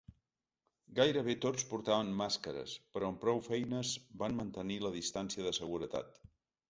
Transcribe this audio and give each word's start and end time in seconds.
Gairebé 0.99 1.35
tots 1.43 1.65
portaven 1.73 2.09
màscares, 2.21 2.73
però 2.95 3.11
amb 3.11 3.21
prou 3.25 3.43
feines 3.49 3.95
van 4.23 4.39
mantenir 4.41 4.81
la 4.87 4.93
distància 5.01 5.47
de 5.51 5.55
seguretat. 5.63 6.23